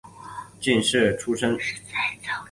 [0.59, 1.55] 进士出身。